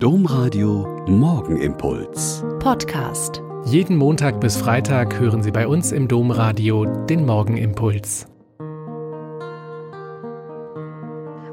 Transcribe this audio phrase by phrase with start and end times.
[0.00, 2.44] Domradio Morgenimpuls.
[2.60, 3.42] Podcast.
[3.64, 8.28] Jeden Montag bis Freitag hören Sie bei uns im Domradio den Morgenimpuls.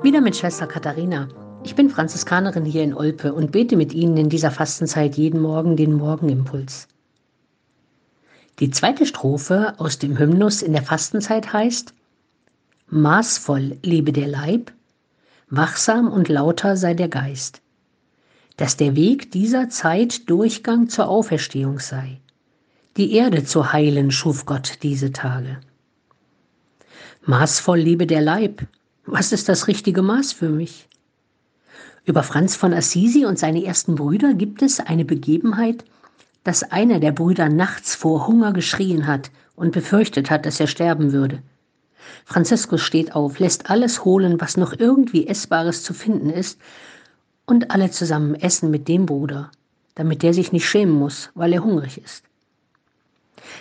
[0.04, 1.28] Wieder mit Schwester Katharina.
[1.63, 5.75] Ich bin Franziskanerin hier in Olpe und bete mit Ihnen in dieser Fastenzeit jeden Morgen
[5.75, 6.88] den Morgenimpuls.
[8.59, 11.96] Die zweite Strophe aus dem Hymnus in der Fastenzeit heißt
[12.89, 14.71] Maßvoll lebe der Leib,
[15.50, 17.64] wachsam und lauter sei der Geist
[18.58, 22.22] dass der Weg dieser Zeit Durchgang zur Auferstehung sei.
[22.98, 25.59] Die Erde zu heilen schuf Gott diese Tage.
[27.26, 28.66] Maßvoll liebe der Leib.
[29.05, 30.88] Was ist das richtige Maß für mich?
[32.05, 35.84] Über Franz von Assisi und seine ersten Brüder gibt es eine Begebenheit,
[36.44, 41.12] dass einer der Brüder nachts vor Hunger geschrien hat und befürchtet hat, dass er sterben
[41.12, 41.41] würde.
[42.24, 46.60] Franziskus steht auf, lässt alles holen, was noch irgendwie Essbares zu finden ist,
[47.45, 49.52] und alle zusammen essen mit dem Bruder,
[49.95, 52.23] damit der sich nicht schämen muss, weil er hungrig ist.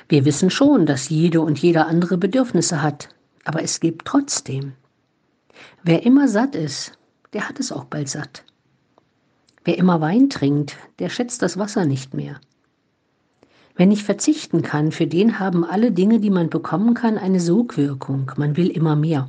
[0.09, 3.09] Wir wissen schon, dass jede und jeder andere Bedürfnisse hat,
[3.45, 4.73] aber es gibt trotzdem.
[5.83, 6.93] Wer immer satt ist,
[7.33, 8.45] der hat es auch bald satt.
[9.65, 12.41] Wer immer Wein trinkt, der schätzt das Wasser nicht mehr.
[13.77, 18.31] Wenn ich verzichten kann, für den haben alle Dinge, die man bekommen kann, eine Sogwirkung.
[18.37, 19.29] Man will immer mehr.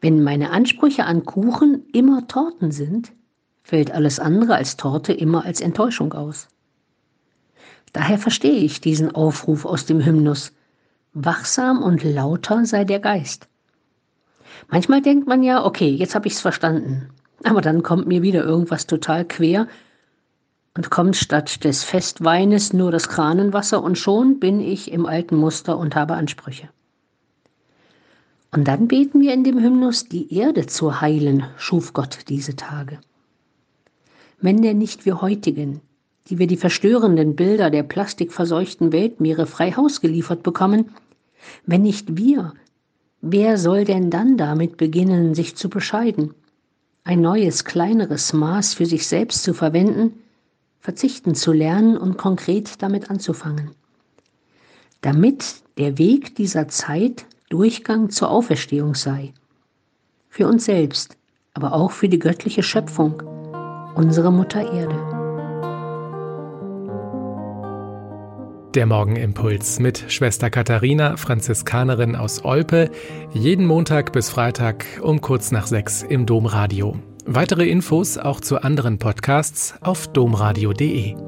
[0.00, 3.12] Wenn meine Ansprüche an Kuchen immer Torten sind,
[3.62, 6.48] fällt alles andere als Torte immer als Enttäuschung aus.
[7.92, 10.52] Daher verstehe ich diesen Aufruf aus dem Hymnus.
[11.14, 13.48] Wachsam und lauter sei der Geist.
[14.68, 17.08] Manchmal denkt man ja, okay, jetzt habe ich's verstanden.
[17.44, 19.68] Aber dann kommt mir wieder irgendwas total quer
[20.76, 25.76] und kommt statt des Festweines nur das Kranenwasser und schon bin ich im alten Muster
[25.78, 26.68] und habe Ansprüche.
[28.50, 32.98] Und dann beten wir in dem Hymnus, die Erde zu heilen, schuf Gott diese Tage
[34.40, 35.80] wenn denn nicht wir heutigen,
[36.28, 40.90] die wir die verstörenden Bilder der plastikverseuchten Weltmeere frei Haus geliefert bekommen,
[41.66, 42.52] wenn nicht wir,
[43.20, 46.34] wer soll denn dann damit beginnen, sich zu bescheiden,
[47.04, 50.12] ein neues, kleineres Maß für sich selbst zu verwenden,
[50.80, 53.70] verzichten zu lernen und konkret damit anzufangen?
[55.00, 59.32] Damit der Weg dieser Zeit Durchgang zur Auferstehung sei.
[60.28, 61.16] Für uns selbst,
[61.54, 63.22] aber auch für die göttliche Schöpfung
[63.94, 64.94] unsere Mutter Erde.
[68.74, 72.90] Der Morgenimpuls mit Schwester Katharina, Franziskanerin aus Olpe,
[73.32, 76.96] jeden Montag bis Freitag um kurz nach sechs im Domradio.
[77.24, 81.27] Weitere Infos auch zu anderen Podcasts auf domradio.de.